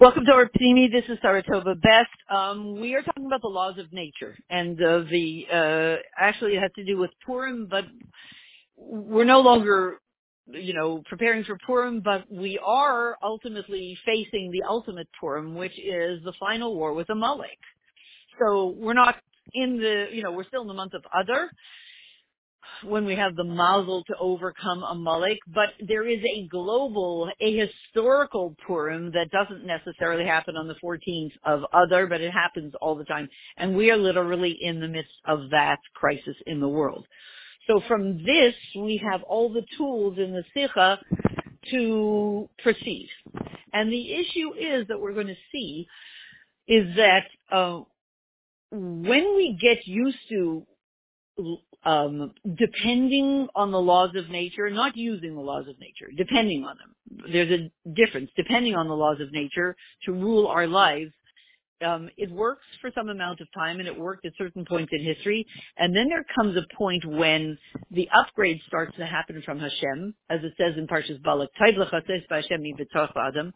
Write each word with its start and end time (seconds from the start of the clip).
Welcome 0.00 0.24
to 0.24 0.32
our 0.32 0.46
Pnimi. 0.46 0.90
This 0.90 1.04
is 1.10 1.18
Saratova 1.22 1.78
Best. 1.78 2.08
Um, 2.30 2.80
we 2.80 2.94
are 2.94 3.02
talking 3.02 3.26
about 3.26 3.42
the 3.42 3.48
laws 3.48 3.76
of 3.76 3.92
nature, 3.92 4.34
and 4.48 4.82
uh, 4.82 5.00
the 5.10 5.44
uh, 5.52 5.96
actually 6.18 6.52
it 6.56 6.62
has 6.62 6.70
to 6.76 6.84
do 6.84 6.96
with 6.96 7.10
Purim, 7.26 7.68
but 7.70 7.84
we're 8.78 9.26
no 9.26 9.40
longer, 9.40 9.98
you 10.46 10.72
know, 10.72 11.02
preparing 11.06 11.44
for 11.44 11.58
Purim, 11.66 12.00
but 12.00 12.24
we 12.32 12.58
are 12.64 13.18
ultimately 13.22 13.94
facing 14.06 14.50
the 14.50 14.62
ultimate 14.66 15.06
Purim, 15.20 15.54
which 15.54 15.78
is 15.78 16.24
the 16.24 16.32
final 16.40 16.74
war 16.74 16.94
with 16.94 17.10
Amalek. 17.10 17.58
So 18.38 18.74
we're 18.78 18.94
not 18.94 19.16
in 19.52 19.76
the, 19.76 20.06
you 20.10 20.22
know, 20.22 20.32
we're 20.32 20.46
still 20.46 20.62
in 20.62 20.68
the 20.68 20.72
month 20.72 20.94
of 20.94 21.02
Adar, 21.14 21.50
when 22.84 23.04
we 23.04 23.16
have 23.16 23.36
the 23.36 23.44
mazel 23.44 24.04
to 24.04 24.14
overcome 24.18 24.82
Amalek, 24.82 25.38
but 25.46 25.70
there 25.86 26.06
is 26.06 26.20
a 26.24 26.48
global, 26.48 27.30
a 27.40 27.66
historical 27.66 28.56
Purim 28.66 29.12
that 29.12 29.30
doesn't 29.30 29.66
necessarily 29.66 30.24
happen 30.24 30.56
on 30.56 30.68
the 30.68 30.76
14th 30.82 31.32
of 31.44 31.62
Adar, 31.72 32.06
but 32.06 32.20
it 32.20 32.32
happens 32.32 32.74
all 32.80 32.94
the 32.94 33.04
time. 33.04 33.28
And 33.56 33.76
we 33.76 33.90
are 33.90 33.96
literally 33.96 34.56
in 34.60 34.80
the 34.80 34.88
midst 34.88 35.12
of 35.26 35.50
that 35.50 35.78
crisis 35.94 36.36
in 36.46 36.60
the 36.60 36.68
world. 36.68 37.06
So 37.66 37.80
from 37.86 38.18
this, 38.24 38.54
we 38.76 39.00
have 39.10 39.22
all 39.22 39.52
the 39.52 39.64
tools 39.76 40.18
in 40.18 40.32
the 40.32 40.44
Sikha 40.54 40.98
to 41.70 42.48
proceed. 42.62 43.08
And 43.72 43.92
the 43.92 44.14
issue 44.14 44.54
is 44.58 44.88
that 44.88 45.00
we're 45.00 45.14
going 45.14 45.28
to 45.28 45.36
see 45.52 45.86
is 46.66 46.96
that 46.96 47.24
uh, 47.50 47.80
when 48.70 49.36
we 49.36 49.58
get 49.60 49.86
used 49.86 50.18
to 50.30 50.66
um, 51.84 52.32
depending 52.56 53.48
on 53.54 53.70
the 53.70 53.80
laws 53.80 54.10
of 54.14 54.28
nature, 54.28 54.68
not 54.70 54.96
using 54.96 55.34
the 55.34 55.40
laws 55.40 55.66
of 55.68 55.78
nature, 55.80 56.10
depending 56.16 56.64
on 56.64 56.76
them. 56.76 57.30
There's 57.32 57.50
a 57.50 57.90
difference, 57.94 58.30
depending 58.36 58.74
on 58.74 58.88
the 58.88 58.94
laws 58.94 59.20
of 59.20 59.32
nature 59.32 59.76
to 60.04 60.12
rule 60.12 60.46
our 60.46 60.66
lives. 60.66 61.12
Um, 61.84 62.10
it 62.18 62.30
works 62.30 62.66
for 62.82 62.90
some 62.94 63.08
amount 63.08 63.40
of 63.40 63.48
time 63.54 63.78
and 63.78 63.88
it 63.88 63.98
worked 63.98 64.26
at 64.26 64.32
certain 64.36 64.66
points 64.66 64.92
in 64.92 65.02
history. 65.02 65.46
And 65.78 65.96
then 65.96 66.10
there 66.10 66.26
comes 66.36 66.54
a 66.54 66.66
point 66.76 67.06
when 67.06 67.56
the 67.90 68.06
upgrade 68.14 68.60
starts 68.66 68.94
to 68.98 69.06
happen 69.06 69.42
from 69.46 69.58
Hashem, 69.58 70.14
as 70.28 70.40
it 70.42 70.52
says 70.58 70.74
in 70.76 70.86
Parshas 70.86 71.22
Balak, 71.22 71.48
Adam, 73.16 73.52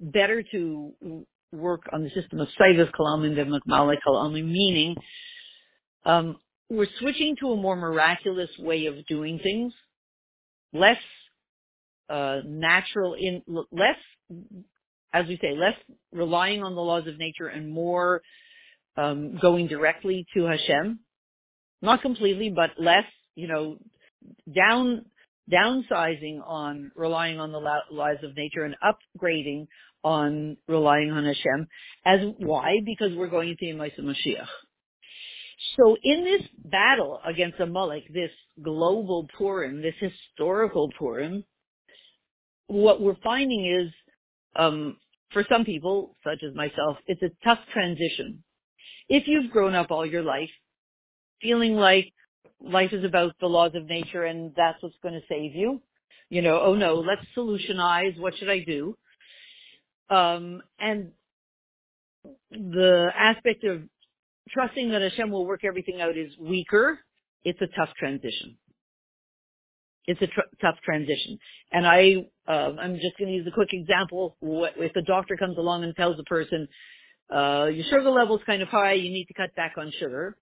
better 0.00 0.42
to 0.50 1.24
work 1.52 1.82
on 1.92 2.02
the 2.02 2.10
system 2.10 2.40
of 2.40 2.48
Saivas 2.60 2.90
Kalamim 2.90 3.36
than 3.36 3.50
Makmalek 3.50 3.98
Kalamim, 4.04 4.50
meaning 4.50 4.96
um, 6.04 6.38
we're 6.70 6.86
switching 7.00 7.36
to 7.40 7.50
a 7.50 7.56
more 7.56 7.76
miraculous 7.76 8.50
way 8.58 8.86
of 8.86 9.04
doing 9.06 9.40
things, 9.42 9.72
less 10.72 10.98
uh, 12.08 12.38
natural 12.46 13.14
in 13.14 13.42
less, 13.72 13.96
as 15.12 15.26
we 15.26 15.36
say, 15.42 15.56
less 15.56 15.74
relying 16.12 16.62
on 16.62 16.74
the 16.76 16.80
laws 16.80 17.06
of 17.08 17.18
nature 17.18 17.48
and 17.48 17.70
more 17.70 18.22
um, 18.96 19.38
going 19.40 19.66
directly 19.66 20.26
to 20.34 20.44
Hashem. 20.44 21.00
Not 21.82 22.02
completely, 22.02 22.52
but 22.54 22.70
less, 22.78 23.04
you 23.34 23.48
know, 23.48 23.78
down 24.54 25.06
downsizing 25.50 26.38
on 26.46 26.92
relying 26.94 27.40
on 27.40 27.50
the 27.50 27.58
laws 27.58 28.18
of 28.22 28.36
nature 28.36 28.64
and 28.64 28.76
upgrading 28.84 29.66
on 30.04 30.56
relying 30.68 31.10
on 31.10 31.24
Hashem. 31.24 31.66
As 32.04 32.20
why? 32.38 32.76
Because 32.84 33.16
we're 33.16 33.28
going 33.28 33.48
into 33.50 33.64
Yemaisa 33.64 34.00
Mashiach. 34.00 34.46
So 35.76 35.96
in 36.02 36.24
this 36.24 36.42
battle 36.64 37.20
against 37.24 37.60
Amalek, 37.60 38.04
this 38.12 38.30
global 38.62 39.28
Purim, 39.36 39.82
this 39.82 39.94
historical 40.00 40.90
Purim, 40.98 41.44
what 42.66 43.00
we're 43.00 43.16
finding 43.22 43.66
is, 43.66 43.92
um, 44.56 44.96
for 45.32 45.44
some 45.48 45.64
people, 45.64 46.16
such 46.24 46.42
as 46.42 46.54
myself, 46.54 46.96
it's 47.06 47.22
a 47.22 47.30
tough 47.44 47.58
transition. 47.72 48.42
If 49.08 49.26
you've 49.26 49.50
grown 49.50 49.74
up 49.74 49.90
all 49.90 50.06
your 50.06 50.22
life 50.22 50.50
feeling 51.42 51.74
like 51.74 52.12
life 52.60 52.92
is 52.92 53.04
about 53.04 53.34
the 53.40 53.46
laws 53.46 53.72
of 53.74 53.86
nature 53.86 54.24
and 54.24 54.52
that's 54.56 54.82
what's 54.82 54.96
going 55.02 55.14
to 55.14 55.26
save 55.28 55.54
you, 55.54 55.80
you 56.30 56.42
know, 56.42 56.60
oh 56.60 56.74
no, 56.74 56.94
let's 56.94 57.24
solutionize. 57.36 58.18
What 58.18 58.36
should 58.36 58.50
I 58.50 58.60
do? 58.60 58.94
Um, 60.08 60.62
and 60.78 61.12
the 62.50 63.10
aspect 63.16 63.64
of 63.64 63.82
trusting 64.52 64.90
that 64.90 65.02
Hashem 65.02 65.30
will 65.30 65.46
work 65.46 65.64
everything 65.64 66.00
out 66.00 66.16
is 66.16 66.32
weaker, 66.38 66.98
it's 67.44 67.60
a 67.60 67.66
tough 67.76 67.90
transition. 67.98 68.56
It's 70.06 70.20
a 70.22 70.26
tr- 70.26 70.40
tough 70.60 70.76
transition. 70.84 71.38
And 71.72 71.86
I, 71.86 72.26
uh, 72.48 72.72
I'm 72.80 72.94
just 72.96 73.16
going 73.18 73.28
to 73.28 73.34
use 73.36 73.46
a 73.46 73.54
quick 73.54 73.70
example. 73.72 74.36
If 74.42 74.92
the 74.94 75.02
doctor 75.02 75.36
comes 75.36 75.56
along 75.58 75.84
and 75.84 75.94
tells 75.94 76.18
a 76.18 76.24
person, 76.24 76.68
uh, 77.34 77.66
your 77.72 77.84
sugar 77.84 78.10
level's 78.10 78.40
kind 78.46 78.62
of 78.62 78.68
high, 78.68 78.94
you 78.94 79.10
need 79.10 79.26
to 79.26 79.34
cut 79.34 79.54
back 79.54 79.74
on 79.78 79.92
sugar. 79.98 80.36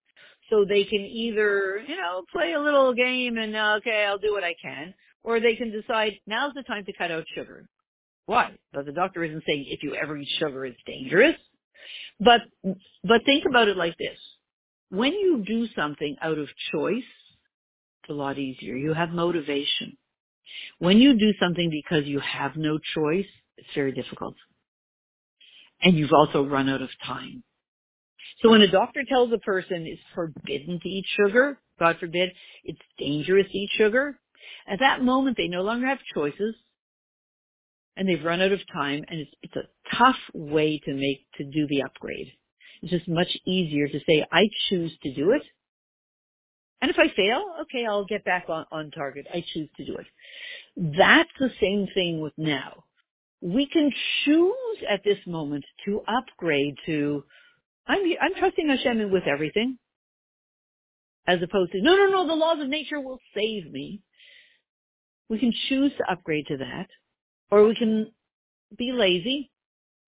So 0.51 0.65
they 0.67 0.85
can 0.85 1.01
either, 1.01 1.83
you 1.87 1.97
know, 1.97 2.23
play 2.33 2.53
a 2.53 2.61
little 2.61 2.95
game 2.95 3.37
and, 3.37 3.55
uh, 3.55 3.75
okay, 3.79 4.05
I'll 4.09 4.19
do 4.19 4.33
what 4.33 4.45
I 4.45 4.55
can, 4.63 4.95
or 5.23 5.41
they 5.41 5.57
can 5.57 5.71
decide 5.71 6.15
now's 6.27 6.55
the 6.55 6.63
time 6.63 6.85
to 6.87 6.93
cut 6.95 7.11
out 7.11 7.25
sugar. 7.35 7.69
Why? 8.25 8.53
But 8.73 8.87
the 8.87 8.93
doctor 8.93 9.25
isn't 9.25 9.43
saying 9.47 9.67
if 9.69 9.83
you 9.83 9.95
ever 9.95 10.17
eat 10.17 10.29
sugar, 10.39 10.65
it's 10.65 10.79
dangerous. 10.87 11.37
But, 12.21 12.41
but 13.05 13.25
think 13.25 13.45
about 13.49 13.69
it 13.69 13.77
like 13.77 13.97
this. 13.99 14.19
When 14.91 15.13
you 15.13 15.45
do 15.47 15.67
something 15.77 16.17
out 16.23 16.39
of 16.39 16.49
choice, 16.73 17.05
it's 18.03 18.11
a 18.11 18.15
lot 18.15 18.39
easier. 18.39 18.75
You 18.75 18.95
have 18.95 19.11
motivation. 19.11 19.97
When 20.79 20.99
you 20.99 21.19
do 21.19 21.33
something 21.41 21.71
because 21.71 22.07
you 22.07 22.21
have 22.21 22.57
no 22.57 22.79
choice, 22.95 23.27
it's 23.57 23.69
very 23.75 23.93
difficult. 23.93 24.35
And 25.83 25.97
you've 25.97 26.13
also 26.13 26.45
run 26.45 26.69
out 26.69 26.83
of 26.83 26.89
time. 27.07 27.45
So 28.43 28.51
when 28.51 28.63
a 28.63 28.71
doctor 28.71 29.03
tells 29.09 29.33
a 29.33 29.39
person 29.39 29.87
it's 29.87 30.01
forbidden 30.15 30.81
to 30.81 30.89
eat 30.89 31.05
sugar, 31.17 31.59
God 31.79 31.97
forbid, 31.99 32.31
it's 32.65 32.81
dangerous 32.99 33.47
to 33.51 33.59
eat 33.59 33.71
sugar, 33.77 34.19
at 34.67 34.81
that 34.81 35.03
moment 35.03 35.37
they 35.37 35.49
no 35.49 35.63
longer 35.63 35.87
have 35.87 35.99
choices 36.15 36.55
and 37.99 38.09
they've 38.09 38.25
run 38.25 38.41
out 38.41 38.53
of 38.53 38.61
time 38.73 39.05
and 39.09 39.21
it's, 39.21 39.31
it's 39.43 39.57
a 39.57 39.97
tough 39.97 40.17
way 40.33 40.81
to 40.85 40.95
make, 40.95 41.27
to 41.37 41.45
do 41.45 41.67
the 41.67 41.83
upgrade. 41.83 42.29
It's 42.81 42.93
just 42.93 43.09
much 43.09 43.37
easier 43.45 43.89
to 43.89 43.99
say, 44.09 44.25
I 44.31 44.45
choose 44.71 44.97
to 45.03 45.13
do 45.13 45.33
it. 45.33 45.43
And 46.81 46.93
if 46.93 46.97
I 46.97 47.09
fail, 47.15 47.45
okay, 47.63 47.85
I'll 47.85 48.05
get 48.05 48.25
back 48.25 48.45
on, 48.49 48.67
on 48.71 48.93
target. 48.93 49.27
I 49.35 49.45
choose 49.53 49.69
to 49.79 49.85
do 49.85 49.97
it. 49.97 50.07
That's 50.77 51.29
the 51.41 51.51
same 51.61 51.89
thing 51.93 52.21
with 52.21 52.35
now. 52.37 52.85
We 53.41 53.67
can 53.67 53.91
choose 54.25 54.55
at 54.89 55.03
this 55.05 55.19
moment 55.27 55.65
to 55.85 56.01
upgrade 56.07 56.77
to, 56.87 57.25
I'm, 57.89 57.99
I'm 58.23 58.35
trusting 58.39 58.69
Hashem 58.69 59.11
with 59.11 59.25
everything. 59.25 59.77
As 61.27 61.43
opposed 61.43 61.73
to, 61.73 61.83
no, 61.83 61.97
no, 61.97 62.07
no, 62.07 62.27
the 62.29 62.35
laws 62.35 62.59
of 62.63 62.69
nature 62.69 63.01
will 63.01 63.19
save 63.35 63.71
me. 63.73 64.03
We 65.29 65.41
can 65.41 65.53
choose 65.69 65.91
to 65.99 66.13
upgrade 66.13 66.47
to 66.47 66.59
that 66.59 66.87
or 67.51 67.65
we 67.65 67.75
can 67.75 68.13
be 68.77 68.93
lazy 68.93 69.51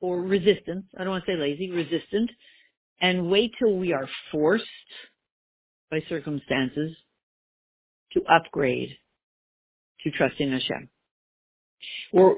or 0.00 0.20
resistant. 0.20 0.86
I 0.96 1.04
don't 1.04 1.10
want 1.10 1.24
to 1.26 1.32
say 1.32 1.36
lazy, 1.36 1.70
resistant, 1.70 2.30
and 3.00 3.30
wait 3.30 3.52
till 3.58 3.76
we 3.76 3.92
are 3.92 4.08
forced 4.30 4.64
by 5.90 6.02
circumstances 6.08 6.96
to 8.12 8.22
upgrade 8.24 8.90
to 10.02 10.10
trust 10.10 10.34
in 10.38 10.52
Hashem. 10.52 10.88
We're 12.12 12.36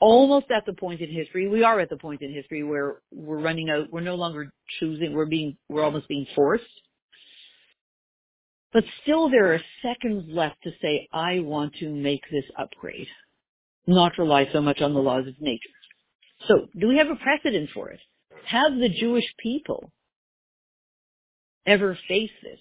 almost 0.00 0.46
at 0.50 0.66
the 0.66 0.72
point 0.72 1.00
in 1.00 1.10
history, 1.10 1.48
we 1.48 1.62
are 1.62 1.80
at 1.80 1.90
the 1.90 1.96
point 1.96 2.22
in 2.22 2.32
history 2.32 2.62
where 2.62 2.96
we're 3.12 3.38
running 3.40 3.70
out, 3.70 3.90
we're 3.92 4.00
no 4.00 4.16
longer 4.16 4.52
choosing, 4.80 5.14
we're 5.14 5.26
being, 5.26 5.56
we're 5.68 5.84
almost 5.84 6.08
being 6.08 6.26
forced. 6.34 6.64
But 8.72 8.84
still 9.02 9.30
there 9.30 9.54
are 9.54 9.60
seconds 9.82 10.24
left 10.28 10.56
to 10.64 10.70
say, 10.80 11.08
I 11.12 11.40
want 11.40 11.74
to 11.80 11.90
make 11.90 12.22
this 12.30 12.44
upgrade 12.58 13.06
not 13.86 14.18
rely 14.18 14.48
so 14.52 14.60
much 14.60 14.80
on 14.80 14.94
the 14.94 15.00
laws 15.00 15.26
of 15.26 15.40
nature. 15.40 15.68
So 16.48 16.68
do 16.78 16.88
we 16.88 16.98
have 16.98 17.08
a 17.08 17.16
precedent 17.16 17.70
for 17.74 17.90
it? 17.90 18.00
Have 18.46 18.72
the 18.78 18.88
Jewish 18.88 19.24
people 19.38 19.92
ever 21.66 21.96
faced 22.08 22.32
this? 22.42 22.58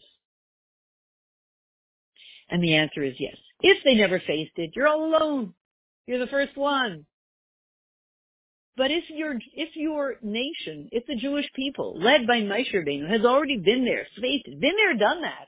And 2.50 2.64
the 2.64 2.76
answer 2.76 3.04
is 3.04 3.16
yes. 3.18 3.38
If 3.62 3.84
they 3.84 3.96
never 3.96 4.20
faced 4.20 4.54
it, 4.58 4.72
you're 4.76 4.88
all 4.88 5.06
alone. 5.06 5.54
You're 6.06 6.20
the 6.20 6.28
first 6.28 6.58
one. 6.58 7.06
But 8.78 8.92
if 8.92 9.04
your 9.10 9.36
if 9.54 9.76
your 9.76 10.16
nation, 10.22 10.90
if 10.92 11.06
the 11.06 11.16
Jewish 11.16 11.46
people, 11.56 12.00
led 12.00 12.26
by 12.26 12.42
Moshe 12.42 12.74
Rabbeinu, 12.74 13.10
has 13.10 13.26
already 13.26 13.58
been 13.58 13.86
there, 13.86 14.08
faced 14.20 14.48
it, 14.48 14.60
been 14.60 14.76
there, 14.76 14.98
done 14.98 15.22
that, 15.22 15.48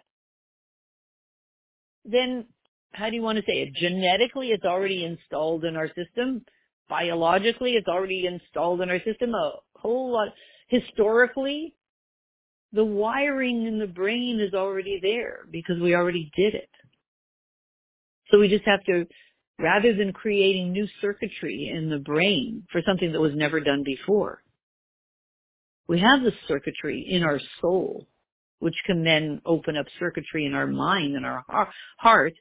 then 2.06 2.46
how 2.94 3.10
do 3.10 3.16
you 3.16 3.22
want 3.22 3.38
to 3.38 3.44
say 3.46 3.60
it? 3.62 3.74
Genetically, 3.76 4.50
it's 4.50 4.66
already 4.66 5.06
installed 5.06 5.66
in 5.66 5.76
our 5.76 5.88
system. 5.88 6.46
Biologically, 6.90 7.72
it's 7.72 7.88
already 7.88 8.26
installed 8.26 8.82
in 8.82 8.90
our 8.90 9.00
system. 9.04 9.34
A 9.34 9.54
whole 9.76 10.12
lot. 10.12 10.30
Historically, 10.68 11.74
the 12.72 12.84
wiring 12.84 13.66
in 13.68 13.80
the 13.80 13.88
brain 13.88 14.40
is 14.40 14.54
already 14.54 15.00
there 15.02 15.46
because 15.52 15.80
we 15.82 15.96
already 15.96 16.32
did 16.36 16.56
it. 16.56 16.70
So 18.30 18.40
we 18.40 18.48
just 18.48 18.66
have 18.66 18.84
to 18.86 19.06
rather 19.60 19.94
than 19.96 20.14
creating 20.14 20.72
new 20.72 20.88
circuitry 21.00 21.72
in 21.74 21.90
the 21.90 22.00
brain 22.00 22.64
for 22.72 22.82
something 22.86 23.12
that 23.12 23.20
was 23.20 23.36
never 23.36 23.60
done 23.60 23.84
before. 23.84 24.42
We 25.88 26.00
have 26.00 26.24
this 26.24 26.34
circuitry 26.48 27.06
in 27.08 27.24
our 27.24 27.40
soul, 27.62 28.08
which 28.60 28.76
can 28.86 29.04
then 29.04 29.42
open 29.46 29.78
up 29.78 29.86
circuitry 30.00 30.46
in 30.46 30.54
our 30.54 30.68
mind 30.68 31.16
and 31.16 31.26
our 31.26 31.44
heart 31.98 32.34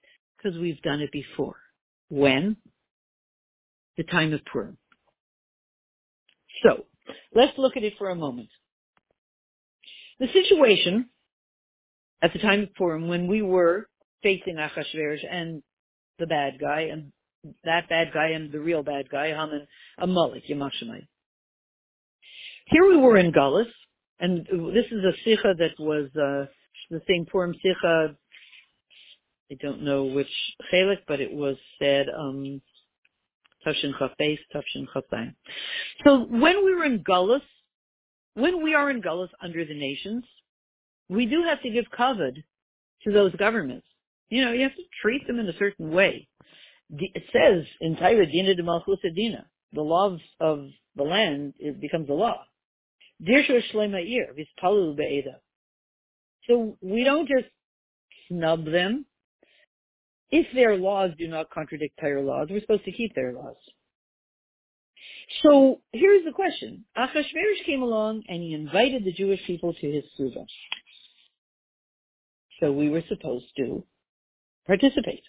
because 0.42 0.58
we've 0.58 0.80
done 0.82 1.00
it 1.00 1.12
before. 1.12 1.56
When? 2.08 2.56
The 3.96 4.04
time 4.04 4.32
of 4.32 4.40
Purim. 4.44 4.78
So, 6.64 6.84
let's 7.34 7.56
look 7.58 7.76
at 7.76 7.84
it 7.84 7.94
for 7.98 8.10
a 8.10 8.14
moment. 8.14 8.48
The 10.18 10.28
situation 10.28 11.08
at 12.22 12.32
the 12.32 12.38
time 12.38 12.62
of 12.62 12.74
Purim 12.74 13.08
when 13.08 13.26
we 13.26 13.42
were 13.42 13.88
facing 14.22 14.56
Achashverosh 14.56 15.20
and 15.28 15.62
the 16.18 16.26
bad 16.26 16.58
guy 16.60 16.82
and 16.92 17.12
that 17.64 17.88
bad 17.88 18.12
guy 18.14 18.28
and 18.28 18.52
the 18.52 18.60
real 18.60 18.82
bad 18.82 19.10
guy, 19.10 19.28
Haman, 19.28 19.66
Amalek, 19.98 20.44
Yamashemai. 20.48 21.06
Here 22.66 22.88
we 22.88 22.96
were 22.96 23.16
in 23.16 23.32
Gullus, 23.32 23.66
and 24.20 24.46
this 24.46 24.86
is 24.92 25.04
a 25.04 25.12
sikha 25.24 25.54
that 25.58 25.74
was 25.78 26.06
uh, 26.14 26.46
the 26.90 27.02
same 27.08 27.26
Purim 27.26 27.54
sikha. 27.60 28.16
I 29.52 29.56
don't 29.60 29.82
know 29.82 30.04
which 30.04 30.30
chelik, 30.72 31.00
but 31.06 31.20
it 31.20 31.30
was 31.30 31.56
said 31.78 32.06
um, 32.08 32.62
Tafshin 33.66 33.92
Chafes, 33.98 34.38
Chafayim. 34.54 35.34
So 36.06 36.20
when 36.20 36.64
we 36.64 36.74
were 36.74 36.84
in 36.84 37.04
Gullus, 37.04 37.42
when 38.32 38.62
we 38.62 38.74
are 38.74 38.90
in 38.90 39.02
Gullus 39.02 39.28
under 39.42 39.64
the 39.66 39.78
nations, 39.78 40.24
we 41.10 41.26
do 41.26 41.42
have 41.42 41.60
to 41.62 41.70
give 41.70 41.84
kavod 41.96 42.42
to 43.04 43.12
those 43.12 43.34
governments. 43.34 43.86
You 44.30 44.42
know, 44.42 44.52
you 44.52 44.62
have 44.62 44.74
to 44.74 44.82
treat 45.02 45.26
them 45.26 45.38
in 45.38 45.46
a 45.46 45.58
certain 45.58 45.90
way. 45.90 46.28
It 46.90 47.24
says 47.30 47.66
in 47.82 47.96
Torah, 47.96 48.24
Dina 48.24 48.54
de 48.54 48.62
Malchus 48.62 49.00
Dina, 49.14 49.44
the 49.74 49.82
law 49.82 50.16
of 50.40 50.68
the 50.96 51.02
land 51.02 51.52
it 51.58 51.78
becomes 51.78 52.08
a 52.08 52.14
law. 52.14 52.42
So 56.48 56.76
we 56.80 57.04
don't 57.04 57.28
just 57.28 57.48
snub 58.28 58.64
them. 58.64 59.04
If 60.32 60.46
their 60.54 60.76
laws 60.76 61.10
do 61.18 61.28
not 61.28 61.50
contradict 61.50 62.00
Torah 62.00 62.22
laws, 62.22 62.48
we're 62.50 62.62
supposed 62.62 62.86
to 62.86 62.92
keep 62.92 63.14
their 63.14 63.34
laws. 63.34 63.56
So 65.42 65.80
here's 65.92 66.24
the 66.24 66.32
question. 66.32 66.84
Achashverosh 66.96 67.66
came 67.66 67.82
along 67.82 68.22
and 68.28 68.42
he 68.42 68.54
invited 68.54 69.04
the 69.04 69.12
Jewish 69.12 69.40
people 69.46 69.74
to 69.74 69.92
his 69.92 70.04
suva. 70.16 70.46
So 72.60 72.72
we 72.72 72.88
were 72.88 73.02
supposed 73.08 73.44
to 73.58 73.84
participate. 74.66 75.22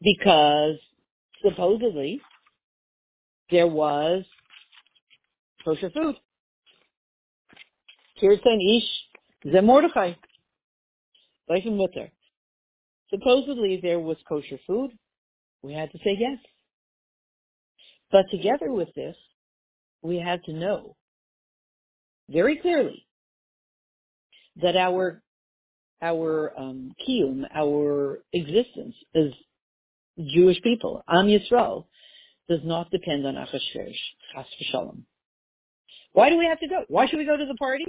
Because 0.00 0.76
supposedly 1.42 2.22
there 3.50 3.66
was 3.66 4.24
kosher 5.64 5.90
food. 5.90 6.16
Kirtan 8.20 8.60
Ish 8.60 9.52
Zemordechai. 9.52 10.16
Leifen 11.50 11.76
Mutter. 11.76 12.10
Supposedly 13.10 13.80
there 13.82 14.00
was 14.00 14.16
kosher 14.28 14.58
food. 14.66 14.90
We 15.62 15.72
had 15.72 15.90
to 15.92 15.98
say 15.98 16.16
yes. 16.18 16.38
But 18.10 18.26
together 18.30 18.72
with 18.72 18.88
this, 18.94 19.16
we 20.02 20.18
had 20.18 20.42
to 20.44 20.52
know 20.52 20.96
very 22.28 22.56
clearly 22.56 23.06
that 24.62 24.76
our 24.76 25.22
our 26.02 26.52
um, 26.58 26.92
kiyum, 27.06 27.44
our 27.54 28.18
existence 28.32 28.94
as 29.14 29.32
Jewish 30.18 30.60
people, 30.62 31.02
Am 31.08 31.26
Yisrael, 31.26 31.86
does 32.48 32.60
not 32.64 32.90
depend 32.90 33.26
on 33.26 33.34
Achashverosh, 33.34 33.96
Chas 34.34 34.46
v'shalom. 34.60 35.02
Why 36.12 36.30
do 36.30 36.38
we 36.38 36.46
have 36.46 36.60
to 36.60 36.68
go? 36.68 36.84
Why 36.88 37.06
should 37.06 37.18
we 37.18 37.24
go 37.24 37.36
to 37.36 37.46
the 37.46 37.54
party? 37.54 37.86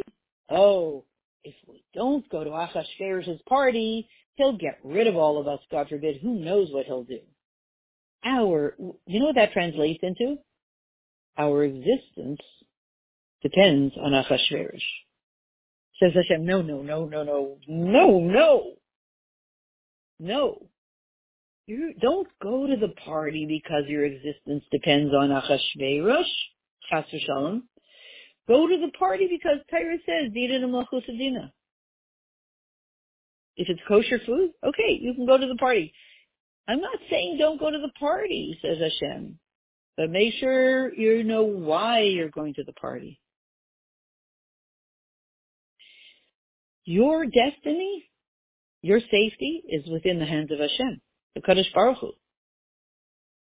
Oh, 0.50 1.06
if 1.44 1.56
we 1.68 1.84
don't 1.94 2.28
go 2.30 2.44
to 2.44 2.50
Achashverosh's 2.50 3.42
party, 3.48 4.08
he'll 4.38 4.57
get 4.57 4.80
rid 4.84 5.07
of 5.07 5.16
all 5.16 5.39
of 5.39 5.48
us, 5.48 5.60
God 5.69 5.89
forbid. 5.89 6.22
Who 6.22 6.36
knows 6.36 6.69
what 6.72 6.86
he'll 6.86 7.04
do? 7.04 7.19
Our, 8.24 8.75
you 9.06 9.19
know 9.19 9.28
what 9.28 9.36
that 9.36 9.54
translates 9.54 10.00
into? 10.01 10.38
Our 11.38 11.63
existence 11.63 12.39
depends 13.44 13.94
on 14.01 14.12
Achashverosh. 14.12 14.81
Says 16.00 16.13
Hashem, 16.13 16.45
no, 16.45 16.62
no, 16.62 16.81
no, 16.81 17.06
no, 17.06 17.24
no, 17.24 17.57
no, 17.68 18.19
no, 18.19 18.74
no. 20.19 20.62
You 21.66 21.94
don't 22.00 22.28
go 22.42 22.68
to 22.68 22.75
the 22.78 22.94
party 23.04 23.45
because 23.48 23.84
your 23.88 24.06
existence 24.06 24.63
depends 24.72 25.13
on 25.13 25.30
Achashverosh, 25.30 26.24
Chas. 26.89 27.06
Go 28.48 28.68
to 28.68 28.78
the 28.78 28.92
party 28.98 29.28
because 29.30 29.60
Torah 29.69 29.98
says, 30.06 30.31
Dina. 30.34 31.54
If 33.57 33.69
it's 33.69 33.81
kosher 33.88 34.19
food, 34.25 34.51
okay, 34.63 35.00
you 35.01 35.13
can 35.15 35.25
go 35.25 35.38
to 35.38 35.48
the 35.48 35.56
party. 35.56 35.92
I'm 36.68 36.80
not 36.80 37.00
saying 37.09 37.38
don't 37.39 37.59
go 37.59 37.71
to 37.71 37.80
the 37.80 37.92
party, 38.00 38.57
says 38.62 38.77
Hashem. 38.80 39.39
But 39.95 40.12
make 40.12 40.33
sure 40.39 40.94
you 40.94 41.24
know 41.24 41.44
why 41.44 42.01
you're 42.01 42.30
going 42.30 42.54
to 42.56 42.63
the 42.63 42.74
party. 42.74 43.19
Your 46.86 47.25
destiny, 47.25 48.06
your 48.81 49.00
safety 49.00 49.63
is 49.68 49.89
within 49.92 50.19
the 50.19 50.25
hands 50.25 50.51
of 50.51 50.60
Hashem, 50.60 51.01
the 51.36 51.42
Kadosh 51.42 51.74
Baruch 51.74 51.98
Hu. 52.00 52.12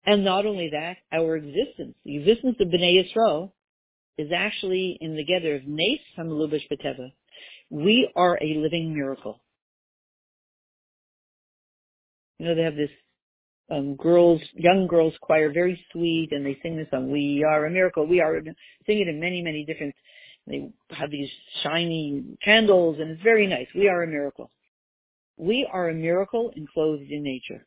And 0.05 0.25
not 0.25 0.45
only 0.45 0.71
that, 0.71 0.97
our 1.11 1.35
existence, 1.35 1.95
the 2.03 2.17
existence 2.17 2.55
of 2.59 2.67
Bnei 2.67 3.03
Yisrael, 3.03 3.51
is 4.17 4.31
actually 4.35 4.97
in 4.99 5.15
the 5.15 5.23
gather 5.23 5.55
of 5.55 5.67
Nes 5.67 5.99
Hamalubish 6.17 6.67
B'Teva. 6.71 7.11
We 7.69 8.11
are 8.15 8.37
a 8.41 8.57
living 8.57 8.93
miracle. 8.93 9.39
You 12.39 12.47
know, 12.47 12.55
they 12.55 12.63
have 12.63 12.75
this 12.75 12.89
um, 13.69 13.95
girls, 13.95 14.41
young 14.55 14.87
girls 14.87 15.13
choir, 15.21 15.51
very 15.51 15.79
sweet, 15.91 16.29
and 16.31 16.45
they 16.45 16.57
sing 16.63 16.77
this 16.77 16.87
song, 16.89 17.11
We 17.11 17.45
Are 17.47 17.65
a 17.65 17.69
Miracle, 17.69 18.07
We 18.07 18.21
Are, 18.21 18.41
sing 18.85 18.99
it 18.99 19.07
in 19.07 19.19
many, 19.19 19.41
many 19.41 19.65
different, 19.65 19.93
they 20.47 20.69
have 20.91 21.11
these 21.11 21.29
shiny 21.63 22.23
candles, 22.43 22.97
and 22.99 23.11
it's 23.11 23.21
very 23.21 23.45
nice. 23.45 23.67
We 23.75 23.87
are 23.87 24.03
a 24.03 24.07
miracle. 24.07 24.51
We 25.37 25.69
are 25.71 25.89
a 25.89 25.93
miracle 25.93 26.51
enclosed 26.55 27.11
in 27.11 27.23
nature. 27.23 27.65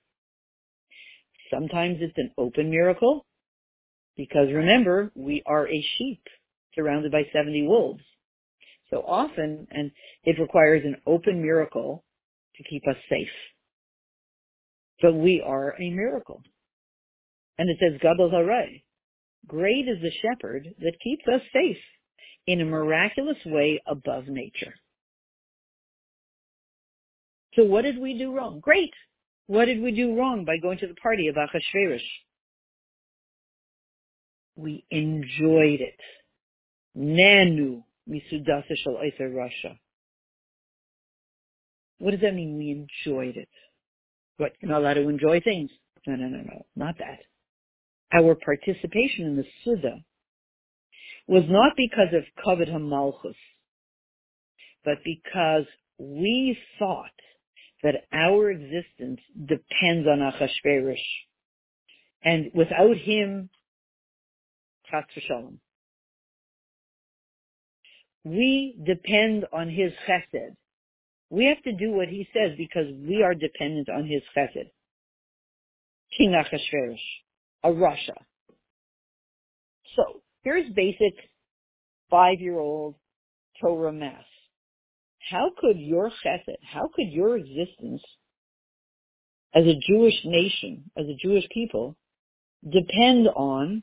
Sometimes 1.53 1.99
it's 2.01 2.19
an 2.19 2.33
open 2.39 2.71
miracle, 2.71 3.27
because 4.17 4.49
remember, 4.53 5.13
we 5.15 5.43
are 5.47 5.69
a 5.69 5.87
sheep 5.99 6.23
surrounded 6.75 7.13
by 7.13 7.23
70 7.33 7.67
wolves. 7.67 8.03
So 8.91 9.05
often, 9.07 9.67
and 9.71 9.91
it 10.25 10.39
requires 10.41 10.83
an 10.85 10.97
open 11.07 11.41
miracle 11.41 12.05
to 12.57 12.65
keep 12.65 12.87
us 12.89 12.97
safe. 13.09 13.29
But 15.03 15.15
we 15.15 15.43
are 15.45 15.75
a 15.79 15.91
miracle. 15.91 16.43
And 17.59 17.69
it 17.69 17.77
says, 17.81 18.01
Gadol 18.01 18.31
Haray. 18.31 18.83
Great 19.47 19.89
is 19.89 20.01
the 20.01 20.13
shepherd 20.23 20.69
that 20.79 21.01
keeps 21.03 21.25
us 21.27 21.43
safe 21.53 21.77
in 22.47 22.61
a 22.61 22.65
miraculous 22.65 23.39
way 23.45 23.83
above 23.87 24.29
nature. 24.29 24.75
So 27.55 27.65
what 27.65 27.83
did 27.83 27.99
we 27.99 28.17
do 28.17 28.35
wrong? 28.35 28.61
Great. 28.61 28.93
What 29.49 29.67
did 29.67 29.83
we 29.83 29.91
do 29.93 30.17
wrong 30.17 30.45
by 30.45 30.57
going 30.59 30.79
to 30.79 30.87
the 30.87 30.95
party 30.95 31.29
of 31.29 31.35
Achashverosh? 31.35 32.01
We 34.57 34.85
enjoyed 34.91 35.81
it. 35.81 35.99
Nanu 36.97 37.83
misudasa 38.09 38.77
shel 38.83 38.97
Rasha. 39.21 39.79
What 41.99 42.13
does 42.13 42.21
that 42.21 42.35
mean? 42.35 42.57
We 42.57 42.71
enjoyed 42.71 43.37
it. 43.37 43.49
What? 44.37 44.53
You're 44.61 44.71
not 44.71 44.81
allowed 44.83 44.95
to 44.95 45.09
enjoy 45.09 45.41
things. 45.41 45.71
No, 46.07 46.17
no, 46.17 46.29
no, 46.29 46.39
no. 46.39 46.67
Not 46.75 46.97
that. 46.99 47.21
Our 48.13 48.35
participation 48.35 49.27
in 49.27 49.37
the 49.37 49.45
Suda 49.65 50.05
was 51.27 51.45
not 51.49 51.73
because 51.77 52.13
of 52.13 52.25
Kavod 52.45 52.69
HaMalchus, 52.69 53.37
but 54.85 54.99
because 55.05 55.65
we 55.99 56.59
thought 56.79 57.11
that 57.83 58.05
our 58.13 58.51
existence 58.51 59.21
depends 59.39 60.07
on 60.09 60.19
Achashverosh. 60.19 60.97
And 62.25 62.51
without 62.55 62.97
him, 62.97 63.51
Chas 64.91 65.05
v'shalom. 65.17 65.59
We 68.25 68.79
depend 68.85 69.47
on 69.53 69.69
his 69.69 69.93
chesed. 70.09 70.57
We 71.33 71.47
have 71.47 71.63
to 71.63 71.73
do 71.73 71.93
what 71.93 72.09
he 72.09 72.29
says 72.35 72.59
because 72.59 72.89
we 73.09 73.23
are 73.23 73.35
dependent 73.35 73.89
on 73.89 74.07
his 74.07 74.21
chesed. 74.37 74.71
King 76.19 76.33
Achashverosh, 76.33 76.99
a 77.65 77.71
Rasha. 77.71 78.19
So, 79.97 80.21
here's 80.43 80.71
basic 80.75 81.15
five-year-old 82.11 82.97
Torah 83.63 83.95
math. 83.95 84.27
How 85.31 85.53
could 85.59 85.79
your 85.79 86.11
chesed, 86.23 86.55
how 86.71 86.91
could 86.95 87.09
your 87.09 87.39
existence 87.39 88.03
as 89.55 89.65
a 89.65 89.81
Jewish 89.89 90.21
nation, 90.27 90.91
as 90.99 91.07
a 91.07 91.17
Jewish 91.17 91.49
people, 91.49 91.97
depend 92.63 93.29
on 93.29 93.83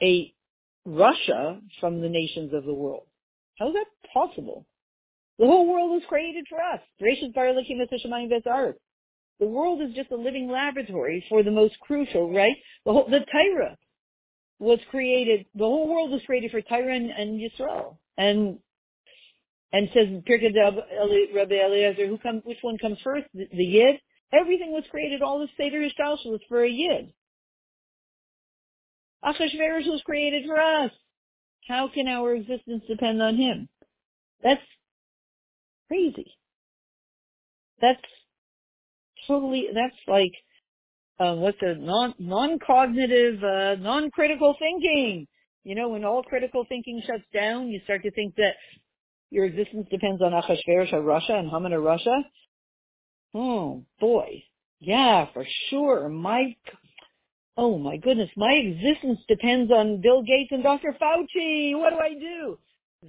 a 0.00 0.32
Rasha 0.86 1.60
from 1.78 2.00
the 2.00 2.08
nations 2.08 2.54
of 2.54 2.64
the 2.64 2.72
world. 2.72 3.06
How 3.58 3.68
is 3.68 3.74
that 3.74 3.86
possible? 4.14 4.64
The 5.38 5.46
whole 5.46 5.70
world 5.70 5.90
was 5.90 6.02
created 6.08 6.46
for 6.48 6.60
us. 6.60 6.80
The 9.40 9.46
world 9.46 9.80
is 9.82 9.94
just 9.94 10.10
a 10.10 10.16
living 10.16 10.50
laboratory 10.50 11.24
for 11.28 11.44
the 11.44 11.52
most 11.52 11.78
crucial, 11.80 12.32
right? 12.34 12.56
The 12.84 12.92
whole, 12.92 13.08
the 13.08 13.24
was 14.58 14.80
created, 14.90 15.46
the 15.54 15.64
whole 15.64 15.88
world 15.88 16.10
was 16.10 16.22
created 16.26 16.50
for 16.50 16.60
Torah 16.60 16.94
and, 16.94 17.10
and 17.10 17.40
Yisrael. 17.40 17.98
And, 18.16 18.58
and 19.72 19.88
says 19.94 20.08
Pirkei 20.28 20.52
Rabbi 21.34 21.54
Eliezer, 21.54 22.08
who 22.08 22.18
comes, 22.18 22.42
which 22.44 22.58
one 22.62 22.78
comes 22.78 22.98
first? 23.04 23.26
The, 23.32 23.46
the 23.52 23.64
Yid? 23.64 24.00
Everything 24.32 24.72
was 24.72 24.84
created, 24.90 25.22
all 25.22 25.38
the 25.38 25.48
Seder 25.56 25.80
Yishtal 25.80 26.16
was 26.26 26.40
for 26.48 26.64
a 26.64 26.68
Yid. 26.68 27.12
Achashverosh 29.24 29.86
was 29.86 30.02
created 30.04 30.44
for 30.46 30.58
us. 30.58 30.90
How 31.68 31.88
can 31.92 32.08
our 32.08 32.34
existence 32.34 32.82
depend 32.88 33.22
on 33.22 33.36
him? 33.36 33.68
That's 34.42 34.62
crazy. 35.88 36.36
That's 37.80 38.00
totally, 39.26 39.68
that's 39.74 39.96
like, 40.06 40.32
uh, 41.20 41.34
what's 41.34 41.58
a 41.62 41.74
non, 41.74 42.14
non-cognitive, 42.18 43.42
uh, 43.42 43.74
non-critical 43.80 44.54
thinking. 44.58 45.26
You 45.64 45.74
know, 45.74 45.88
when 45.88 46.04
all 46.04 46.22
critical 46.22 46.64
thinking 46.68 47.02
shuts 47.06 47.24
down, 47.34 47.68
you 47.68 47.80
start 47.84 48.02
to 48.04 48.10
think 48.12 48.36
that 48.36 48.54
your 49.30 49.44
existence 49.44 49.86
depends 49.90 50.22
on 50.22 50.32
Achashverosh 50.32 50.92
or 50.92 51.02
Rasha 51.02 51.32
and 51.32 51.50
Haman 51.50 51.72
or 51.72 51.80
Rasha. 51.80 52.22
Oh 53.34 53.84
boy. 54.00 54.42
Yeah, 54.80 55.26
for 55.34 55.44
sure. 55.68 56.08
My, 56.08 56.56
oh 57.56 57.78
my 57.78 57.96
goodness, 57.96 58.30
my 58.36 58.52
existence 58.52 59.18
depends 59.28 59.72
on 59.72 60.00
Bill 60.00 60.22
Gates 60.22 60.52
and 60.52 60.62
Dr. 60.62 60.96
Fauci. 61.00 61.76
What 61.76 61.90
do 61.90 61.98
I 61.98 62.14
do? 62.14 62.58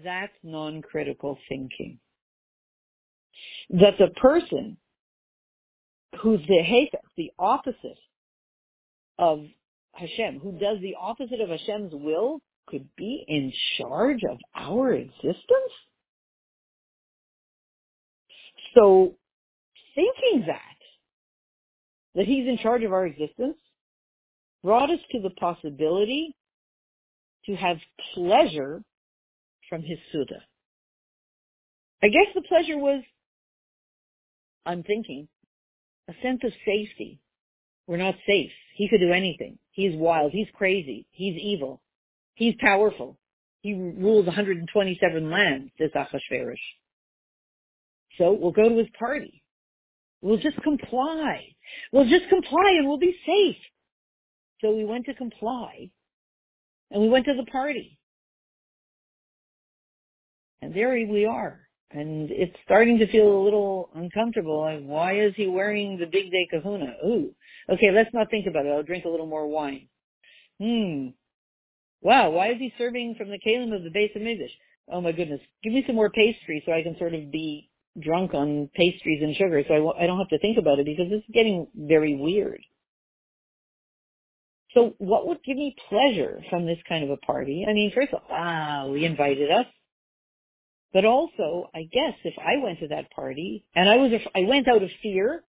That's 0.03 0.33
non-critical 0.43 1.37
thinking. 1.47 1.99
That 3.69 3.97
the 3.99 4.09
person 4.19 4.77
who's 6.21 6.39
the 6.47 6.63
Hafek, 6.63 7.01
the 7.17 7.31
opposite 7.37 7.99
of 9.17 9.45
Hashem, 9.93 10.39
who 10.39 10.53
does 10.53 10.79
the 10.81 10.95
opposite 10.99 11.41
of 11.41 11.49
Hashem's 11.49 11.93
will, 11.93 12.41
could 12.67 12.87
be 12.95 13.23
in 13.27 13.51
charge 13.77 14.21
of 14.29 14.37
our 14.55 14.93
existence? 14.93 15.73
So 18.75 19.15
thinking 19.95 20.45
that, 20.47 20.61
that 22.15 22.25
he's 22.25 22.47
in 22.47 22.57
charge 22.57 22.83
of 22.83 22.93
our 22.93 23.05
existence, 23.05 23.57
brought 24.63 24.91
us 24.91 24.99
to 25.11 25.21
the 25.21 25.31
possibility 25.31 26.35
to 27.45 27.55
have 27.55 27.77
pleasure 28.13 28.83
from 29.69 29.81
his 29.81 29.97
Suda. 30.11 30.41
I 32.03 32.07
guess 32.07 32.27
the 32.33 32.41
pleasure 32.41 32.77
was, 32.77 33.03
I'm 34.69 34.83
thinking, 34.83 35.27
a 36.07 36.13
sense 36.21 36.41
of 36.43 36.51
safety. 36.63 37.19
We're 37.87 37.97
not 37.97 38.13
safe. 38.27 38.51
He 38.75 38.87
could 38.87 38.99
do 38.99 39.11
anything. 39.11 39.57
He's 39.71 39.95
wild. 39.95 40.31
He's 40.31 40.47
crazy. 40.53 41.07
He's 41.09 41.35
evil. 41.41 41.81
He's 42.35 42.53
powerful. 42.59 43.17
He 43.61 43.73
rules 43.73 44.27
127 44.27 45.31
lands, 45.31 45.71
this 45.79 45.89
Achashverosh. 45.95 46.55
So 48.19 48.31
we'll 48.31 48.51
go 48.51 48.69
to 48.69 48.77
his 48.77 48.87
party. 48.99 49.41
We'll 50.21 50.37
just 50.37 50.61
comply. 50.61 51.45
We'll 51.91 52.07
just 52.07 52.29
comply 52.29 52.75
and 52.77 52.87
we'll 52.87 52.99
be 52.99 53.15
safe. 53.25 53.57
So 54.61 54.75
we 54.75 54.85
went 54.85 55.07
to 55.07 55.15
comply 55.15 55.89
and 56.91 57.01
we 57.01 57.09
went 57.09 57.25
to 57.25 57.33
the 57.33 57.49
party. 57.51 57.97
And 60.61 60.75
there 60.75 60.91
we 60.91 61.25
are. 61.25 61.68
And 61.91 62.29
it's 62.31 62.55
starting 62.65 62.99
to 62.99 63.11
feel 63.11 63.27
a 63.27 63.43
little 63.43 63.89
uncomfortable. 63.95 64.61
Like, 64.61 64.83
why 64.83 65.19
is 65.19 65.33
he 65.35 65.47
wearing 65.47 65.97
the 65.97 66.05
bigdei 66.05 66.45
kehuna? 66.53 67.03
Ooh. 67.05 67.33
Okay, 67.69 67.91
let's 67.91 68.13
not 68.13 68.29
think 68.29 68.45
about 68.47 68.65
it. 68.65 68.69
I'll 68.69 68.83
drink 68.83 69.05
a 69.05 69.09
little 69.09 69.25
more 69.25 69.47
wine. 69.47 69.87
Hmm. 70.59 71.09
Wow, 72.01 72.29
why 72.31 72.51
is 72.51 72.59
he 72.59 72.73
serving 72.77 73.15
from 73.17 73.29
the 73.29 73.39
kalim 73.39 73.75
of 73.75 73.83
the 73.83 73.89
Beis 73.89 74.15
HaMikdash? 74.15 74.51
Oh 74.91 75.01
my 75.01 75.11
goodness. 75.11 75.41
Give 75.63 75.73
me 75.73 75.83
some 75.85 75.95
more 75.95 76.09
pastry 76.09 76.63
so 76.65 76.71
I 76.71 76.83
can 76.83 76.97
sort 76.97 77.13
of 77.13 77.31
be 77.31 77.69
drunk 77.99 78.33
on 78.33 78.69
pastries 78.75 79.21
and 79.21 79.35
sugar 79.35 79.63
so 79.67 79.73
I 79.73 79.77
w- 79.77 79.95
I 79.99 80.05
don't 80.07 80.19
have 80.19 80.29
to 80.29 80.39
think 80.39 80.57
about 80.57 80.79
it 80.79 80.85
because 80.85 81.07
it's 81.11 81.25
getting 81.33 81.67
very 81.75 82.15
weird. 82.15 82.61
So 84.73 84.93
what 84.99 85.27
would 85.27 85.43
give 85.43 85.57
me 85.57 85.75
pleasure 85.89 86.41
from 86.49 86.65
this 86.65 86.77
kind 86.87 87.03
of 87.03 87.09
a 87.09 87.17
party? 87.17 87.65
I 87.67 87.73
mean, 87.73 87.91
first 87.93 88.13
of 88.13 88.21
all, 88.21 88.37
wow, 88.37 88.93
he 88.95 89.05
invited 89.05 89.51
us. 89.51 89.65
But 90.91 91.05
also, 91.05 91.69
I 91.73 91.83
guess 91.83 92.15
if 92.23 92.33
I 92.39 92.63
went 92.63 92.79
to 92.79 92.87
that 92.89 93.11
party 93.11 93.65
and 93.75 93.87
I 93.87 93.97
was, 93.97 94.11
I 94.35 94.41
went 94.41 94.67
out 94.67 94.81
of 94.81 94.89
fear, 95.03 95.43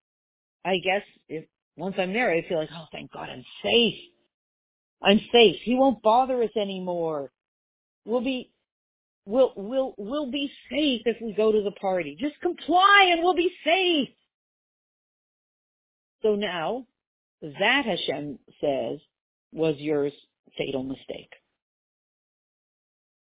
I 0.64 0.78
guess 0.78 1.02
if 1.28 1.45
once 1.76 1.95
I'm 1.99 2.12
there, 2.12 2.30
I 2.30 2.47
feel 2.49 2.59
like, 2.59 2.71
oh, 2.75 2.87
thank 2.90 3.12
God 3.12 3.28
I'm 3.30 3.45
safe. 3.62 3.95
I'm 5.00 5.21
safe. 5.33 5.57
He 5.62 5.76
won't 5.76 6.02
bother 6.02 6.42
us 6.42 6.50
anymore. 6.57 7.30
We'll 8.04 8.21
be, 8.21 8.50
we'll, 9.26 9.52
we'll, 9.57 9.95
we'll 9.97 10.30
be 10.30 10.50
safe 10.71 11.02
if 11.04 11.18
we 11.23 11.33
go 11.35 11.52
to 11.52 11.62
the 11.62 11.71
party. 11.73 12.16
Just 12.18 12.40
comply 12.40 13.11
and 13.12 13.23
we'll 13.23 13.37
be 13.37 13.52
safe. 13.64 14.09
So 16.23 16.35
now, 16.35 16.87
that 17.42 17.85
Hashem 17.85 18.40
says 18.61 18.99
was 19.52 19.76
your 19.78 20.11
fatal 20.57 20.83
mistake. 20.83 21.30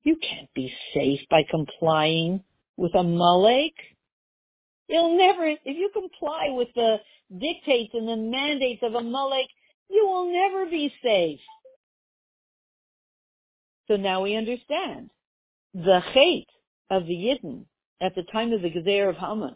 You 0.04 0.16
can't 0.18 0.50
be 0.54 0.74
safe 0.94 1.22
by 1.30 1.44
complying 1.50 2.44
with 2.78 2.96
Amalek. 2.96 3.74
You'll 4.88 5.18
never, 5.18 5.46
if 5.46 5.60
you 5.66 5.90
comply 5.94 6.48
with 6.50 6.70
the 6.74 6.98
dictates 7.38 7.94
and 7.94 8.08
the 8.08 8.16
mandates 8.16 8.82
of 8.82 8.96
Amalek, 8.96 9.48
you 9.90 10.08
will 10.08 10.32
never 10.32 10.70
be 10.70 10.92
safe. 11.04 11.40
So 13.88 13.98
now 13.98 14.24
we 14.24 14.36
understand 14.36 15.10
the 15.74 16.00
hate 16.00 16.50
of 16.90 17.06
the 17.06 17.14
Yidden 17.14 17.66
at 18.02 18.16
the 18.16 18.24
time 18.24 18.54
of 18.54 18.62
the 18.62 18.70
Gezer 18.70 19.10
of 19.10 19.18
Haman. 19.18 19.56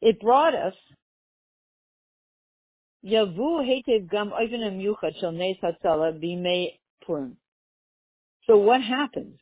It 0.00 0.20
brought 0.20 0.54
us 0.54 0.74
Yavu 3.04 3.64
hetev 3.64 4.10
gam 4.10 4.30
oivenem 4.30 4.82
yuchad 4.82 5.18
shel 5.20 5.32
neis 5.32 5.56
hatzala 5.62 6.12
Purim. 7.04 7.36
So 8.46 8.56
what 8.56 8.80
happened? 8.82 9.38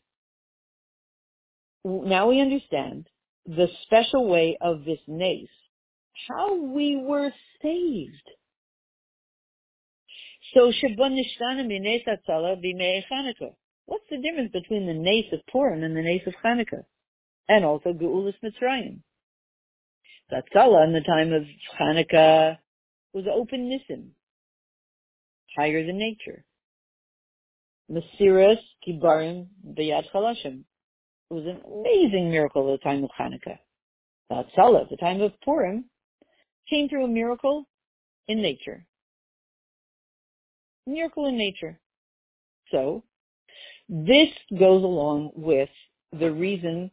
Now 1.85 2.29
we 2.29 2.41
understand 2.41 3.07
the 3.47 3.69
special 3.83 4.27
way 4.27 4.57
of 4.61 4.85
this 4.85 5.01
nace, 5.07 5.49
how 6.29 6.55
we 6.55 6.97
were 6.97 7.31
saved. 7.63 8.31
So 10.55 10.73
Shabbat 10.73 11.21
Chanukah. 13.11 13.55
What's 13.87 14.05
the 14.11 14.17
difference 14.17 14.51
between 14.53 14.87
the 14.87 14.95
nace 14.95 15.31
of 15.33 15.41
Purim 15.53 15.83
and 15.83 15.95
the 15.95 16.03
nace 16.03 16.27
of 16.27 16.35
Chanukah? 16.43 16.85
And 17.49 17.65
also 17.65 17.93
Geulas 17.93 18.35
Mitzrayim. 18.43 19.01
Zatzala 20.33 20.85
in 20.87 20.93
the 20.95 21.03
time 21.03 21.33
of 21.35 21.43
Chanukah 21.79 22.59
was 23.13 23.27
open 23.31 23.69
nisim, 23.69 24.09
higher 25.57 25.85
than 25.85 25.99
nature. 25.99 26.45
Mesiras 27.91 28.59
Kibarim 28.87 29.47
B'Yad 29.77 30.05
Chalashim. 30.13 30.65
It 31.31 31.35
was 31.35 31.47
an 31.47 31.61
amazing 31.67 32.31
miracle 32.31 32.73
at 32.73 32.81
the 32.81 32.85
time 32.85 33.05
of 33.05 33.11
Hanukkah. 33.19 33.59
Batzala, 34.31 34.83
at 34.83 34.91
the 34.91 34.97
time 34.97 35.21
of 35.21 35.33
Purim, 35.43 35.85
came 36.69 36.89
through 36.89 37.05
a 37.05 37.09
miracle 37.09 37.67
in 38.29 38.41
nature. 38.41 38.87
Miracle 40.87 41.27
in 41.27 41.37
nature. 41.37 41.79
So, 42.71 43.05
this 43.89 44.29
goes 44.59 44.83
along 44.83 45.33
with 45.35 45.69
the 46.19 46.31
reason, 46.33 46.91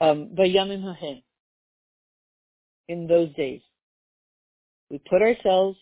um, 0.00 0.30
Vayamim 0.34 0.82
Hahen, 0.82 1.22
in 2.88 3.06
those 3.06 3.32
days. 3.34 3.62
We 4.90 4.98
put 4.98 5.22
ourselves 5.22 5.78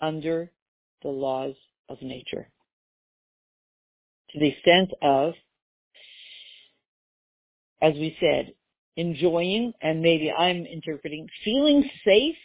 under 0.00 0.50
the 1.02 1.08
laws 1.08 1.54
of 1.88 2.00
nature 2.02 2.48
to 4.34 4.40
the 4.40 4.48
extent 4.48 4.90
of, 5.02 5.34
as 7.80 7.94
we 7.94 8.16
said, 8.20 8.52
enjoying 8.96 9.72
and 9.80 10.02
maybe 10.02 10.30
I'm 10.30 10.66
interpreting 10.66 11.28
feeling 11.44 11.88
safe 12.04 12.36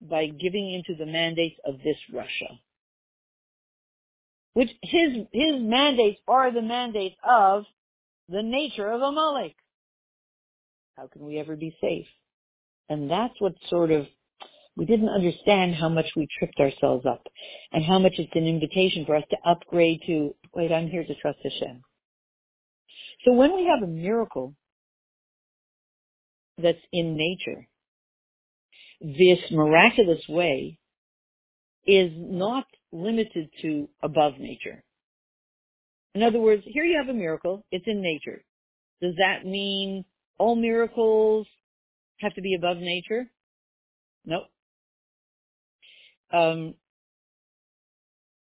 by 0.00 0.26
giving 0.26 0.72
into 0.72 0.96
the 0.98 1.10
mandates 1.10 1.56
of 1.64 1.78
this 1.78 1.96
Rasha. 2.12 2.58
Which 4.54 4.70
his 4.82 5.12
his 5.32 5.60
mandates 5.60 6.20
are 6.28 6.52
the 6.52 6.62
mandates 6.62 7.16
of 7.24 7.64
the 8.28 8.42
nature 8.42 8.90
of 8.90 9.00
a 9.00 9.04
Amalek. 9.04 9.56
How 10.96 11.06
can 11.06 11.24
we 11.24 11.38
ever 11.38 11.56
be 11.56 11.76
safe 11.80 12.06
And 12.88 13.10
that's 13.10 13.34
what 13.40 13.54
sort 13.68 13.90
of, 13.90 14.06
we 14.76 14.84
didn't 14.84 15.08
understand 15.08 15.74
how 15.74 15.88
much 15.88 16.06
we 16.16 16.28
tripped 16.38 16.60
ourselves 16.60 17.06
up 17.06 17.22
and 17.72 17.84
how 17.84 17.98
much 17.98 18.14
it's 18.18 18.34
an 18.34 18.46
invitation 18.46 19.04
for 19.06 19.16
us 19.16 19.24
to 19.30 19.36
upgrade 19.50 20.00
to, 20.06 20.34
wait, 20.54 20.72
I'm 20.72 20.88
here 20.88 21.04
to 21.04 21.14
trust 21.20 21.38
Hashem. 21.42 21.82
So 23.24 23.32
when 23.32 23.54
we 23.54 23.66
have 23.66 23.82
a 23.82 23.90
miracle 23.90 24.54
that's 26.58 26.78
in 26.92 27.16
nature, 27.16 27.68
this 29.00 29.38
miraculous 29.50 30.22
way 30.28 30.78
is 31.86 32.12
not 32.14 32.64
limited 32.92 33.48
to 33.62 33.88
above 34.02 34.34
nature. 34.38 34.82
In 36.14 36.22
other 36.22 36.38
words, 36.40 36.62
here 36.66 36.84
you 36.84 36.98
have 36.98 37.08
a 37.08 37.18
miracle, 37.18 37.64
it's 37.70 37.86
in 37.86 38.02
nature. 38.02 38.42
Does 39.00 39.14
that 39.16 39.46
mean 39.46 40.04
all 40.38 40.54
miracles 40.54 41.46
have 42.18 42.34
to 42.34 42.42
be 42.42 42.54
above 42.54 42.76
nature? 42.76 43.30
Nope. 44.24 44.44
Um, 46.32 46.74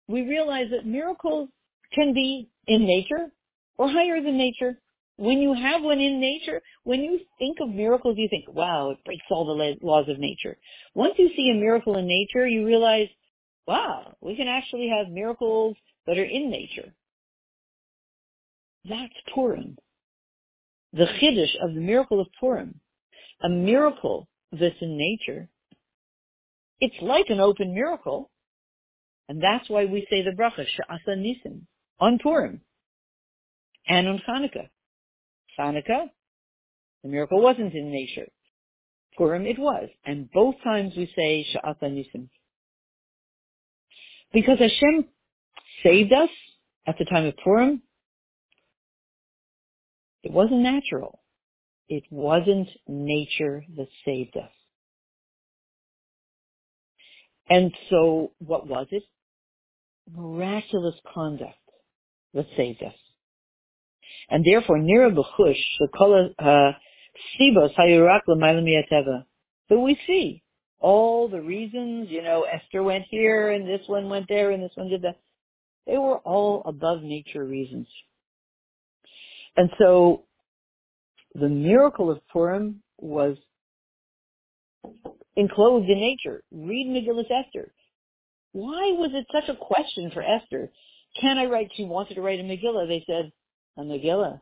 we 0.09 0.23
realize 0.23 0.67
that 0.71 0.87
miracles 0.87 1.49
can 1.95 2.15
be 2.15 2.49
in 2.67 2.85
nature 2.87 3.31
or 3.79 3.89
higher 3.89 4.23
than 4.23 4.37
nature. 4.37 4.79
When 5.17 5.39
you 5.39 5.55
have 5.55 5.83
one 5.83 6.01
in 6.01 6.21
nature, 6.21 6.63
when 6.85 7.03
you 7.03 7.21
think 7.39 7.59
of 7.61 7.69
miracles, 7.69 8.17
you 8.19 8.29
think, 8.29 8.47
wow, 8.49 8.91
it 8.91 9.05
breaks 9.05 9.25
all 9.31 9.45
the 9.45 9.77
laws 9.87 10.09
of 10.09 10.19
nature. 10.19 10.57
Once 10.95 11.15
you 11.19 11.31
see 11.37 11.51
a 11.51 11.55
miracle 11.55 11.97
in 11.97 12.07
nature, 12.07 12.47
you 12.47 12.67
realize, 12.67 13.09
wow, 13.67 14.17
we 14.21 14.37
can 14.37 14.49
actually 14.49 14.89
have 14.89 15.13
miracles 15.13 15.77
that 16.07 16.19
are 16.19 16.25
in 16.25 16.51
nature. 16.51 16.95
That's 18.89 19.13
Purim. 19.35 19.77
The 20.93 21.07
chiddush 21.21 21.55
of 21.63 21.75
the 21.75 21.81
miracle 21.81 22.21
of 22.21 22.27
Purim. 22.41 22.81
A 23.43 23.49
miracle 23.49 24.29
that's 24.51 24.75
in 24.81 24.97
nature. 24.97 25.49
It's 26.81 27.01
like 27.01 27.27
an 27.29 27.39
open 27.39 27.75
miracle. 27.75 28.31
And 29.29 29.43
that's 29.43 29.69
why 29.71 29.85
we 29.85 30.07
say 30.11 30.23
the 30.23 30.31
bracha, 30.31 30.65
Sha'asa 30.65 31.17
Nisim, 31.17 31.63
on 32.01 32.19
Purim 32.19 32.61
and 33.87 34.09
on 34.09 34.21
Hanukkah. 34.29 34.69
Hanukkah, 35.59 36.11
the 37.03 37.09
miracle 37.09 37.41
wasn't 37.41 37.75
in 37.75 37.91
nature. 37.91 38.29
Purim, 39.17 39.47
it 39.47 39.59
was. 39.59 39.89
And 40.05 40.31
both 40.31 40.55
times 40.65 40.95
we 40.97 41.11
say 41.15 41.47
Sha'asa 41.55 41.85
Nisim. 41.85 42.29
Because 44.33 44.59
Hashem 44.59 45.07
saved 45.83 46.13
us 46.13 46.31
at 46.87 46.97
the 46.99 47.05
time 47.05 47.27
of 47.27 47.35
Purim, 47.45 47.83
it 50.23 50.33
wasn't 50.33 50.61
natural. 50.61 51.21
It 51.89 52.05
wasn't 52.11 52.69
nature 52.89 53.65
that 53.77 53.89
saved 54.05 54.37
us. 54.37 54.51
And 57.51 57.73
so 57.91 58.33
what 58.39 58.67
was 58.67 58.87
it? 58.93 59.03
Miraculous 60.11 60.95
conduct 61.13 61.59
that 62.35 62.47
saved 62.57 62.83
us. 62.83 62.95
And 64.29 64.45
therefore, 64.45 64.79
Nira 64.79 65.15
B'chush, 65.15 65.57
Shekol 65.81 66.35
Sibos 67.41 67.75
Hayurak 67.79 68.23
L'mayla 68.27 69.25
So 69.69 69.81
we 69.81 69.99
see 70.07 70.43
all 70.81 71.29
the 71.29 71.41
reasons, 71.41 72.09
you 72.11 72.23
know, 72.23 72.43
Esther 72.43 72.83
went 72.83 73.05
here 73.09 73.51
and 73.51 73.67
this 73.67 73.87
one 73.87 74.09
went 74.09 74.27
there 74.29 74.51
and 74.51 74.63
this 74.63 74.73
one 74.75 74.89
did 74.89 75.03
that. 75.03 75.17
They 75.87 75.99
were 75.99 76.19
all 76.19 76.63
above 76.65 77.03
nature 77.03 77.45
reasons. 77.45 77.87
And 79.57 79.71
so 79.79 80.25
the 81.35 81.49
miracle 81.49 82.11
of 82.11 82.27
Purim 82.29 82.83
was 82.99 83.37
enclosed 85.37 85.89
in 85.89 85.99
nature. 85.99 86.43
Read 86.51 86.87
Megillah 86.89 87.25
Esther. 87.25 87.73
Why 88.53 88.93
was 88.93 89.11
it 89.15 89.27
such 89.33 89.49
a 89.49 89.59
question 89.59 90.11
for 90.13 90.23
Esther? 90.23 90.71
Can 91.21 91.39
I 91.39 91.47
write? 91.47 91.71
She 91.75 91.85
wanted 91.85 92.15
to 92.15 92.23
write 92.23 92.41
a 92.41 92.43
Megillah. 92.43 92.89
They 92.89 93.05
said, 93.07 93.33
a 93.77 93.83
Megillah. 93.83 94.41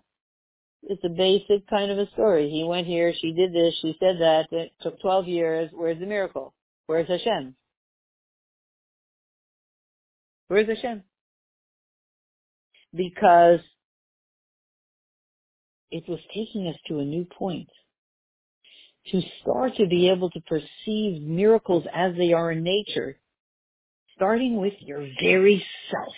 It's 0.83 1.05
a 1.05 1.09
basic 1.09 1.69
kind 1.69 1.91
of 1.91 1.99
a 1.99 2.11
story. 2.13 2.49
He 2.51 2.65
went 2.65 2.87
here, 2.87 3.13
she 3.21 3.33
did 3.33 3.53
this, 3.53 3.75
she 3.83 3.97
said 4.01 4.17
that. 4.21 4.47
It 4.51 4.73
took 4.81 5.01
12 5.01 5.29
years. 5.29 5.71
Where's 5.73 6.01
the 6.01 6.07
miracle? 6.07 6.55
Where's 6.87 7.09
Hashem? 7.09 7.55
Where's 10.49 10.69
Hashem? 10.69 11.03
Because 12.95 13.61
it 15.91 16.09
was 16.09 16.19
taking 16.35 16.67
us 16.69 16.77
to 16.89 17.01
a 17.01 17.05
new 17.05 17.25
point. 17.25 17.69
To 19.13 19.21
start 19.41 19.77
to 19.77 19.87
be 19.87 20.09
able 20.09 20.31
to 20.31 20.41
perceive 20.41 21.23
miracles 21.23 21.85
as 21.95 22.17
they 22.17 22.33
are 22.33 22.53
in 22.53 22.63
nature, 22.63 23.19
starting 24.15 24.57
with 24.57 24.75
your 24.81 25.07
very 25.21 25.65
self. 25.91 26.15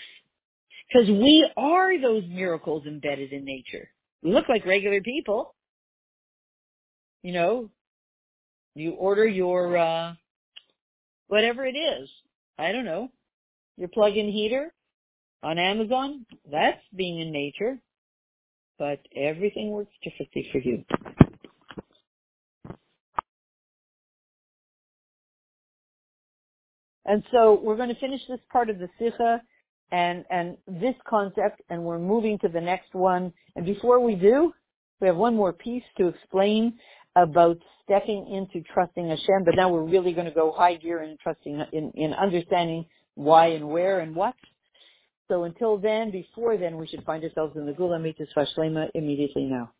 Because 0.93 1.09
we 1.09 1.49
are 1.57 2.01
those 2.01 2.25
miracles 2.29 2.85
embedded 2.87 3.33
in 3.33 3.45
nature. 3.45 3.89
We 4.23 4.33
look 4.33 4.49
like 4.49 4.67
regular 4.67 5.01
people. 5.01 5.55
You 7.23 7.33
know, 7.33 7.71
you 8.75 8.93
order 8.93 9.27
your, 9.27 9.77
uh, 9.77 10.15
whatever 11.29 11.65
it 11.65 11.77
is. 11.77 12.09
I 12.59 12.73
don't 12.73 12.85
know. 12.85 13.09
Your 13.77 13.89
plug-in 13.89 14.29
heater 14.29 14.73
on 15.43 15.59
Amazon. 15.59 16.27
That's 16.51 16.83
being 16.95 17.21
in 17.21 17.33
nature 17.33 17.79
but 18.83 18.99
everything 19.15 19.71
works 19.71 19.93
differently 20.03 20.49
for 20.51 20.59
you. 20.59 20.85
And 27.05 27.23
so 27.31 27.61
we're 27.63 27.77
going 27.77 27.95
to 27.95 28.01
finish 28.01 28.21
this 28.29 28.41
part 28.51 28.71
of 28.71 28.81
the 28.81 28.89
Sikha 28.99 29.41
and, 29.93 30.25
and 30.31 30.57
this 30.67 30.95
concept, 31.09 31.61
and 31.71 31.85
we're 31.85 31.99
moving 31.99 32.39
to 32.41 32.49
the 32.49 32.61
next 32.61 32.95
one. 32.95 33.33
And 33.55 33.65
before 33.65 34.01
we 34.01 34.15
do, 34.15 34.53
we 35.01 35.07
have 35.07 35.17
one 35.17 35.37
more 35.37 35.53
piece 35.53 35.85
to 35.99 36.09
explain 36.09 36.79
about 37.15 37.59
stepping 37.85 38.27
into 38.27 38.67
trusting 38.73 39.07
Hashem, 39.07 39.45
but 39.45 39.55
now 39.55 39.69
we're 39.69 39.85
really 39.85 40.15
going 40.15 40.27
to 40.27 40.33
go 40.33 40.51
high 40.51 40.77
gear 40.77 41.03
in 41.03 41.19
trusting, 41.23 41.63
in, 41.73 41.93
in 41.95 42.15
understanding 42.15 42.87
why 43.15 43.49
and 43.49 43.69
where 43.69 44.01
and 44.01 44.17
what. 44.17 44.35
So 45.29 45.45
until 45.45 45.77
then, 45.77 46.11
before 46.11 46.57
then, 46.57 46.79
we 46.79 46.87
should 46.87 47.05
find 47.05 47.23
ourselves 47.23 47.55
in 47.57 47.67
the 47.67 47.73
Gula 47.73 47.99
Mitzvah 47.99 48.47
Shlema 48.57 48.89
immediately 48.95 49.45
now. 49.45 49.73